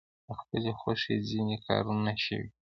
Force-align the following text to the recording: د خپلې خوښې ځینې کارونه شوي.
د 0.27 0.29
خپلې 0.39 0.71
خوښې 0.79 1.15
ځینې 1.29 1.57
کارونه 1.67 2.11
شوي. 2.25 2.49